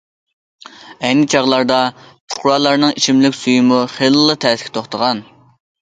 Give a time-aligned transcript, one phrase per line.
[1.01, 5.27] ئەينى چاغلاردا پۇقرالارنىڭ ئىچىملىك سۈيىمۇ خېلىلا تەسكە توختىغان.